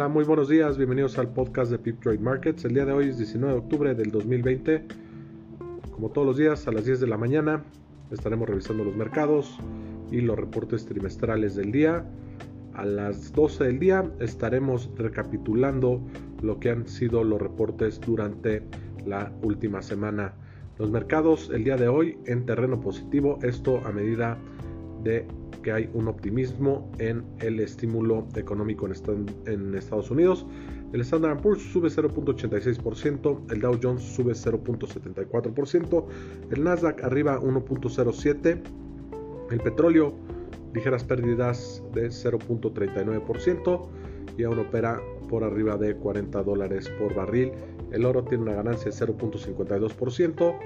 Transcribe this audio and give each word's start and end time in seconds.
Hola, 0.00 0.08
muy 0.08 0.24
buenos 0.24 0.48
días, 0.48 0.78
bienvenidos 0.78 1.18
al 1.18 1.28
podcast 1.28 1.70
de 1.70 1.78
Pip 1.78 2.00
Trade 2.00 2.20
Markets. 2.20 2.64
El 2.64 2.72
día 2.72 2.86
de 2.86 2.92
hoy 2.92 3.10
es 3.10 3.18
19 3.18 3.52
de 3.52 3.58
octubre 3.60 3.94
del 3.94 4.10
2020. 4.10 4.86
Como 5.90 6.08
todos 6.08 6.26
los 6.26 6.38
días, 6.38 6.66
a 6.66 6.72
las 6.72 6.86
10 6.86 7.00
de 7.00 7.06
la 7.06 7.18
mañana 7.18 7.62
estaremos 8.10 8.48
revisando 8.48 8.82
los 8.82 8.96
mercados 8.96 9.58
y 10.10 10.22
los 10.22 10.38
reportes 10.38 10.86
trimestrales 10.86 11.54
del 11.54 11.70
día. 11.70 12.06
A 12.72 12.86
las 12.86 13.30
12 13.34 13.64
del 13.64 13.78
día 13.78 14.10
estaremos 14.20 14.90
recapitulando 14.96 16.00
lo 16.40 16.58
que 16.58 16.70
han 16.70 16.88
sido 16.88 17.22
los 17.22 17.38
reportes 17.38 18.00
durante 18.00 18.62
la 19.04 19.30
última 19.42 19.82
semana. 19.82 20.32
Los 20.78 20.90
mercados 20.90 21.50
el 21.52 21.62
día 21.62 21.76
de 21.76 21.88
hoy 21.88 22.16
en 22.24 22.46
terreno 22.46 22.80
positivo, 22.80 23.38
esto 23.42 23.82
a 23.84 23.92
medida 23.92 24.38
de 25.04 25.26
que 25.62 25.72
hay 25.72 25.90
un 25.94 26.08
optimismo 26.08 26.90
en 26.98 27.24
el 27.40 27.60
estímulo 27.60 28.26
económico 28.34 28.86
en, 28.86 29.74
Estados 29.74 30.10
Unidos. 30.10 30.46
El 30.92 31.00
Standard 31.02 31.40
Poor's 31.40 31.62
sube 31.62 31.88
0.86%, 31.88 33.52
el 33.52 33.60
Dow 33.60 33.78
Jones 33.80 34.02
sube 34.02 34.32
0.74%, 34.32 36.04
el 36.50 36.64
Nasdaq 36.64 37.04
arriba 37.04 37.40
1.07%, 37.40 38.62
el 39.50 39.60
petróleo 39.60 40.14
ligeras 40.74 41.04
pérdidas 41.04 41.82
de 41.92 42.08
0.39% 42.08 43.88
y 44.36 44.44
aún 44.44 44.58
opera 44.58 45.00
por 45.28 45.44
arriba 45.44 45.76
de 45.76 45.94
40 45.96 46.42
dólares 46.42 46.88
por 46.98 47.14
barril. 47.14 47.52
El 47.92 48.04
oro 48.04 48.24
tiene 48.24 48.44
una 48.44 48.54
ganancia 48.54 48.90
de 48.90 48.96
0.52% 48.96 50.58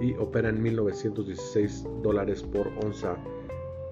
y 0.00 0.14
opera 0.14 0.48
en 0.48 0.62
1916 0.62 1.86
dólares 2.02 2.42
por 2.42 2.68
onza. 2.84 3.16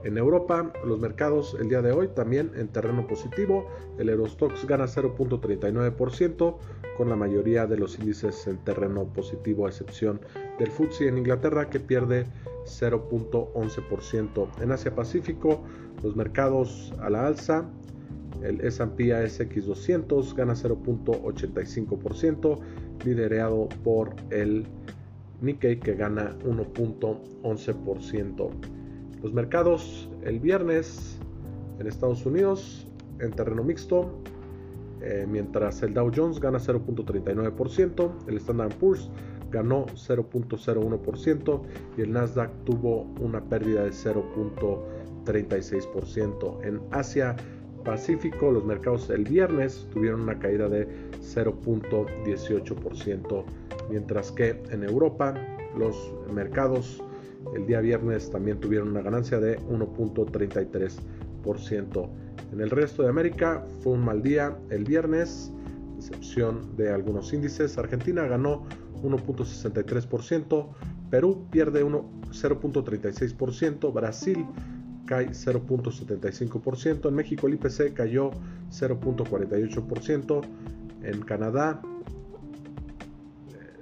En 0.08 0.16
Europa, 0.16 0.72
los 0.86 0.98
mercados 0.98 1.54
el 1.60 1.68
día 1.68 1.82
de 1.82 1.92
hoy 1.92 2.08
también 2.08 2.50
en 2.56 2.68
terreno 2.68 3.06
positivo. 3.06 3.66
El 3.98 4.08
Eurostox 4.08 4.66
gana 4.66 4.86
0.39% 4.86 6.56
con 6.96 7.10
la 7.10 7.16
mayoría 7.16 7.66
de 7.66 7.76
los 7.76 7.98
índices 7.98 8.46
en 8.46 8.56
terreno 8.64 9.04
positivo 9.04 9.66
a 9.66 9.68
excepción 9.68 10.18
del 10.58 10.70
FTSE 10.70 11.08
en 11.08 11.18
Inglaterra 11.18 11.68
que 11.68 11.78
pierde 11.78 12.24
0.11%. 12.64 14.48
En 14.62 14.72
Asia 14.72 14.94
Pacífico, 14.94 15.62
los 16.02 16.16
mercados 16.16 16.94
a 17.02 17.10
la 17.10 17.26
alza. 17.26 17.68
El 18.42 18.62
S&P 18.62 19.12
ASX 19.12 19.66
200 19.66 20.34
gana 20.34 20.54
0.85%, 20.54 22.58
liderado 23.04 23.68
por 23.84 24.16
el 24.30 24.64
Nikkei 25.42 25.78
que 25.78 25.96
gana 25.96 26.34
1.11%. 26.46 28.77
Los 29.22 29.32
mercados 29.32 30.10
el 30.22 30.38
viernes 30.38 31.18
en 31.78 31.86
Estados 31.86 32.26
Unidos 32.26 32.86
en 33.20 33.30
terreno 33.32 33.64
mixto, 33.64 34.20
eh, 35.00 35.26
mientras 35.28 35.82
el 35.82 35.92
Dow 35.94 36.12
Jones 36.14 36.38
gana 36.40 36.58
0.39%, 36.58 38.28
el 38.28 38.36
Standard 38.36 38.74
Poor's 38.74 39.10
ganó 39.50 39.86
0.01% 39.86 41.62
y 41.96 42.02
el 42.02 42.12
Nasdaq 42.12 42.50
tuvo 42.64 43.06
una 43.20 43.40
pérdida 43.40 43.84
de 43.84 43.90
0.36%. 43.90 46.64
En 46.64 46.80
Asia 46.90 47.34
Pacífico, 47.84 48.50
los 48.52 48.64
mercados 48.64 49.10
el 49.10 49.24
viernes 49.24 49.86
tuvieron 49.92 50.22
una 50.22 50.38
caída 50.38 50.68
de 50.68 50.88
0.18%, 51.20 53.44
mientras 53.88 54.32
que 54.32 54.62
en 54.70 54.82
Europa 54.84 55.34
los 55.76 56.14
mercados 56.32 57.02
el 57.54 57.66
día 57.66 57.80
viernes 57.80 58.30
también 58.30 58.60
tuvieron 58.60 58.88
una 58.88 59.00
ganancia 59.02 59.38
de 59.40 59.58
1.33%. 59.60 62.10
En 62.52 62.60
el 62.60 62.70
resto 62.70 63.02
de 63.02 63.08
América 63.08 63.64
fue 63.80 63.92
un 63.92 64.04
mal 64.04 64.22
día 64.22 64.56
el 64.70 64.84
viernes, 64.84 65.52
excepción 65.96 66.76
de 66.76 66.92
algunos 66.92 67.32
índices. 67.32 67.78
Argentina 67.78 68.26
ganó 68.26 68.66
1.63%, 69.02 70.68
Perú 71.10 71.46
pierde 71.50 71.84
0.36%, 71.84 73.92
Brasil 73.92 74.46
cae 75.06 75.30
0.75%, 75.30 77.08
en 77.08 77.14
México 77.14 77.46
el 77.46 77.54
IPC 77.54 77.94
cayó 77.94 78.30
0.48%, 78.70 80.42
en 81.02 81.20
Canadá 81.22 81.80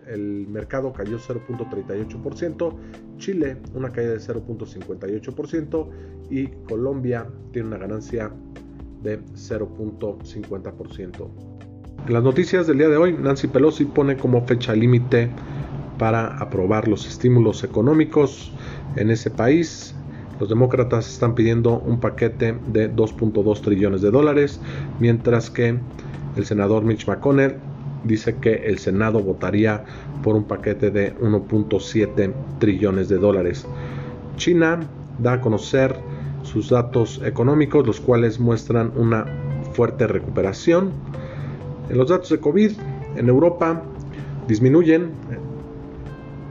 el 0.07 0.47
mercado 0.49 0.93
cayó 0.93 1.19
0.38%, 1.19 2.75
Chile 3.19 3.57
una 3.75 3.91
caída 3.91 4.13
de 4.13 4.19
0.58% 4.19 5.89
y 6.31 6.47
Colombia 6.69 7.27
tiene 7.53 7.69
una 7.69 7.79
ganancia 7.79 8.31
de 9.03 9.21
0.50%. 9.21 11.29
En 12.07 12.13
las 12.13 12.23
noticias 12.23 12.67
del 12.67 12.79
día 12.79 12.89
de 12.89 12.97
hoy, 12.97 13.15
Nancy 13.15 13.49
Pelosi 13.49 13.85
pone 13.85 14.17
como 14.17 14.45
fecha 14.47 14.75
límite 14.75 15.31
para 15.99 16.37
aprobar 16.39 16.89
los 16.89 17.07
estímulos 17.07 17.65
económicos 17.65 18.53
en 18.97 19.11
ese 19.11 19.31
país. 19.31 19.95
Los 20.39 20.49
demócratas 20.49 21.11
están 21.11 21.35
pidiendo 21.35 21.79
un 21.79 21.99
paquete 21.99 22.59
de 22.69 22.95
2.2 22.95 23.61
trillones 23.63 24.03
de 24.03 24.11
dólares, 24.11 24.61
mientras 25.01 25.51
que 25.51 25.79
el 26.37 26.45
senador 26.45 26.85
Mitch 26.85 27.09
McConnell 27.09 27.57
dice 28.07 28.37
que 28.37 28.55
el 28.67 28.79
Senado 28.79 29.21
votaría 29.21 29.85
por 30.23 30.37
un 30.37 30.45
paquete 30.45 30.91
de 30.91 31.15
1.7 31.17 32.33
trillones 32.59 33.09
de 33.09 33.19
dólares. 33.19 33.67
China 34.37 34.81
da 35.19 35.35
a 35.35 35.41
conocer 35.41 35.97
sus 36.43 36.71
datos 36.71 37.21
económicos, 37.25 37.87
los 37.87 38.01
cuales 38.01 38.39
muestran 38.39 38.93
una 38.97 39.27
fuerte 39.73 40.07
recuperación. 40.07 40.93
En 41.89 41.99
los 41.99 42.09
datos 42.09 42.31
de 42.31 42.41
COVID 42.41 42.73
en 43.17 43.29
Europa 43.29 43.83
disminuyen. 44.47 45.11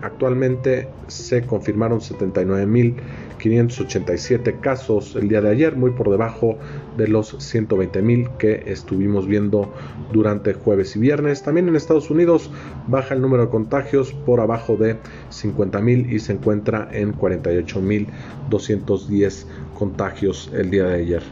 Actualmente 0.02 0.88
se 1.08 1.46
confirmaron 1.46 2.00
79 2.00 2.66
mil 2.68 2.96
587 3.46 4.60
casos 4.60 5.16
el 5.16 5.28
día 5.28 5.40
de 5.40 5.50
ayer, 5.50 5.76
muy 5.76 5.92
por 5.92 6.10
debajo 6.10 6.58
de 6.98 7.08
los 7.08 7.36
120 7.38 8.02
mil 8.02 8.28
que 8.40 8.64
estuvimos 8.66 9.28
viendo 9.28 9.72
durante 10.12 10.56
jueves 10.56 10.96
y 10.96 11.00
viernes. 11.00 11.44
También 11.44 11.70
en 11.70 11.76
Estados 11.76 12.10
Unidos 12.10 12.50
baja 12.88 13.14
el 13.14 13.22
número 13.22 13.46
de 13.46 13.52
contagios 13.52 14.14
por 14.14 14.40
abajo 14.40 14.78
de 14.78 14.98
50 15.30 15.80
mil 15.82 16.12
y 16.12 16.18
se 16.18 16.34
encuentra 16.34 16.90
en 16.92 17.14
48 17.14 17.82
mil 17.84 18.08
210 18.50 19.46
contagios 19.78 20.50
el 20.56 20.72
día 20.72 20.86
de 20.86 20.96
ayer. 20.96 21.24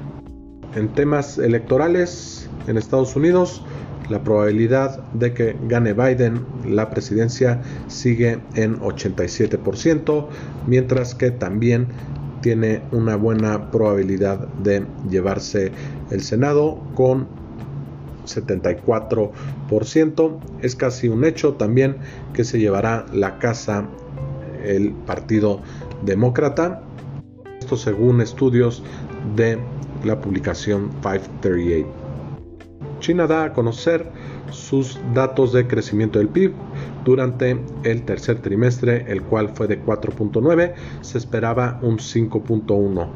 En 0.75 0.89
temas 0.89 1.39
electorales 1.39 2.47
en 2.67 2.77
Estados 2.77 3.15
Unidos, 3.15 3.65
la 4.09 4.23
probabilidad 4.23 5.03
de 5.13 5.33
que 5.33 5.55
gane 5.67 5.93
Biden 5.93 6.45
la 6.65 6.89
presidencia 6.89 7.61
sigue 7.87 8.39
en 8.55 8.79
87%, 8.79 10.27
mientras 10.67 11.15
que 11.15 11.31
también 11.31 11.87
tiene 12.41 12.81
una 12.91 13.15
buena 13.15 13.71
probabilidad 13.71 14.47
de 14.63 14.85
llevarse 15.09 15.71
el 16.11 16.21
Senado 16.21 16.81
con 16.93 17.27
74%. 18.25 20.39
Es 20.61 20.75
casi 20.75 21.07
un 21.07 21.23
hecho 21.23 21.53
también 21.53 21.95
que 22.33 22.43
se 22.43 22.59
llevará 22.59 23.05
la 23.13 23.39
casa 23.39 23.87
el 24.63 24.91
Partido 24.91 25.61
Demócrata. 26.03 26.81
Esto 27.59 27.77
según 27.77 28.21
estudios 28.21 28.83
de 29.35 29.57
la 30.03 30.19
publicación 30.19 30.89
538. 31.01 32.02
China 33.03 33.27
da 33.27 33.43
a 33.43 33.53
conocer 33.53 34.09
sus 34.49 34.97
datos 35.13 35.51
de 35.51 35.67
crecimiento 35.67 36.19
del 36.19 36.29
PIB 36.29 36.53
durante 37.03 37.59
el 37.83 38.03
tercer 38.03 38.39
trimestre, 38.41 39.05
el 39.11 39.21
cual 39.21 39.49
fue 39.49 39.67
de 39.67 39.83
4.9, 39.83 40.73
se 41.01 41.17
esperaba 41.17 41.79
un 41.81 41.97
5.1. 41.97 43.07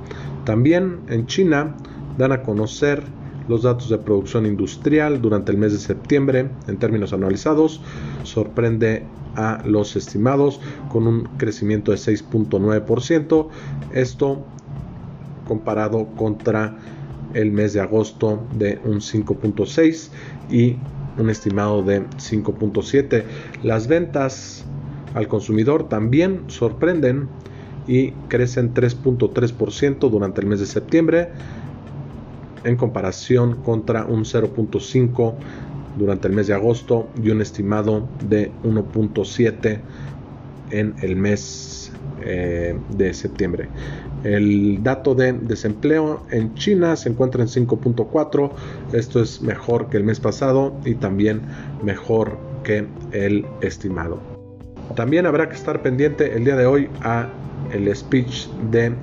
También 0.43 0.99
en 1.07 1.25
China 1.25 1.77
dan 2.17 2.33
a 2.33 2.43
conocer 2.43 3.01
los 3.47 3.63
datos 3.63 3.89
de 3.89 3.97
producción 3.97 4.45
industrial 4.45 5.21
durante 5.21 5.53
el 5.53 5.57
mes 5.57 5.71
de 5.71 5.79
septiembre 5.79 6.49
en 6.67 6.77
términos 6.77 7.13
anualizados. 7.13 7.81
Sorprende 8.23 9.05
a 9.35 9.61
los 9.65 9.95
estimados 9.95 10.59
con 10.89 11.07
un 11.07 11.23
crecimiento 11.37 11.91
de 11.91 11.97
6.9%. 11.97 13.47
Esto 13.93 14.43
comparado 15.47 16.07
contra 16.17 16.77
el 17.33 17.51
mes 17.51 17.73
de 17.73 17.81
agosto 17.81 18.43
de 18.57 18.79
un 18.83 18.99
5.6 18.99 20.09
y 20.49 20.77
un 21.17 21.29
estimado 21.29 21.83
de 21.83 22.01
5.7. 22.01 23.23
Las 23.63 23.87
ventas 23.87 24.65
al 25.13 25.27
consumidor 25.27 25.89
también 25.89 26.43
sorprenden 26.47 27.27
y 27.87 28.11
crecen 28.27 28.73
3.3% 28.73 30.09
durante 30.09 30.41
el 30.41 30.47
mes 30.47 30.59
de 30.59 30.65
septiembre 30.65 31.29
en 32.63 32.75
comparación 32.75 33.55
contra 33.63 34.05
un 34.05 34.25
0.5 34.25 35.33
durante 35.97 36.27
el 36.27 36.33
mes 36.33 36.47
de 36.47 36.53
agosto 36.53 37.07
y 37.21 37.29
un 37.29 37.41
estimado 37.41 38.07
de 38.27 38.51
1.7 38.63 39.79
en 40.71 40.95
el 41.01 41.15
mes 41.15 41.91
eh, 42.21 42.77
de 42.89 43.13
septiembre. 43.13 43.69
El 44.23 44.83
dato 44.83 45.15
de 45.15 45.33
desempleo 45.33 46.23
en 46.31 46.53
China 46.55 46.95
se 46.95 47.09
encuentra 47.09 47.43
en 47.43 47.49
5.4. 47.49 48.51
Esto 48.93 49.21
es 49.21 49.41
mejor 49.41 49.89
que 49.89 49.97
el 49.97 50.03
mes 50.03 50.19
pasado 50.19 50.75
y 50.85 50.95
también 50.95 51.41
mejor 51.83 52.37
que 52.63 52.87
el 53.11 53.45
estimado. 53.61 54.19
También 54.95 55.25
habrá 55.25 55.49
que 55.49 55.55
estar 55.55 55.81
pendiente 55.81 56.35
el 56.35 56.45
día 56.45 56.55
de 56.55 56.65
hoy 56.65 56.89
a 57.01 57.29
el 57.71 57.93
speech 57.95 58.47
de 58.71 58.93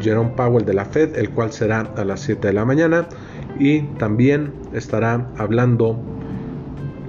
Jerome 0.00 0.30
Powell 0.36 0.64
de 0.64 0.74
la 0.74 0.84
Fed, 0.84 1.16
el 1.16 1.30
cual 1.30 1.52
será 1.52 1.80
a 1.96 2.04
las 2.04 2.20
7 2.20 2.48
de 2.48 2.52
la 2.52 2.64
mañana 2.64 3.08
y 3.58 3.82
también 3.98 4.52
estará 4.72 5.28
hablando 5.36 5.98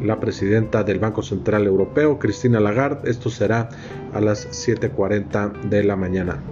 la 0.03 0.19
presidenta 0.19 0.83
del 0.83 0.99
Banco 0.99 1.23
Central 1.23 1.65
Europeo, 1.65 2.19
Cristina 2.19 2.59
Lagarde. 2.59 3.09
Esto 3.09 3.29
será 3.29 3.69
a 4.13 4.21
las 4.21 4.47
7.40 4.67 5.61
de 5.69 5.83
la 5.83 5.95
mañana. 5.95 6.43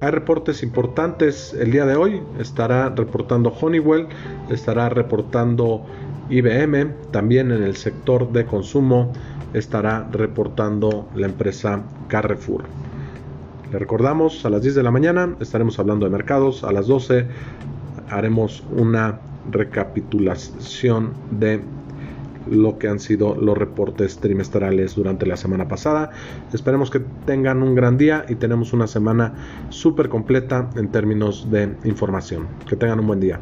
Hay 0.00 0.10
reportes 0.10 0.62
importantes 0.62 1.54
el 1.54 1.72
día 1.72 1.84
de 1.84 1.96
hoy. 1.96 2.22
Estará 2.38 2.88
reportando 2.90 3.50
Honeywell, 3.50 4.06
estará 4.48 4.88
reportando 4.88 5.84
IBM, 6.30 6.94
también 7.10 7.50
en 7.50 7.62
el 7.62 7.76
sector 7.76 8.30
de 8.32 8.44
consumo 8.44 9.12
estará 9.54 10.08
reportando 10.12 11.08
la 11.14 11.26
empresa 11.26 11.82
Carrefour. 12.08 12.64
Le 13.72 13.78
recordamos, 13.78 14.44
a 14.44 14.50
las 14.50 14.62
10 14.62 14.76
de 14.76 14.82
la 14.82 14.90
mañana 14.90 15.36
estaremos 15.40 15.78
hablando 15.78 16.06
de 16.06 16.12
mercados, 16.12 16.64
a 16.64 16.72
las 16.72 16.86
12 16.86 17.26
haremos 18.10 18.62
una 18.70 19.20
recapitulación 19.50 21.12
de 21.30 21.60
lo 22.50 22.78
que 22.78 22.88
han 22.88 23.00
sido 23.00 23.34
los 23.34 23.56
reportes 23.56 24.18
trimestrales 24.18 24.94
durante 24.94 25.26
la 25.26 25.36
semana 25.36 25.68
pasada. 25.68 26.10
Esperemos 26.52 26.90
que 26.90 27.00
tengan 27.26 27.62
un 27.62 27.74
gran 27.74 27.96
día 27.96 28.24
y 28.28 28.34
tenemos 28.36 28.72
una 28.72 28.86
semana 28.86 29.34
súper 29.70 30.08
completa 30.08 30.70
en 30.76 30.90
términos 30.90 31.50
de 31.50 31.74
información. 31.84 32.46
Que 32.68 32.76
tengan 32.76 33.00
un 33.00 33.06
buen 33.06 33.20
día. 33.20 33.40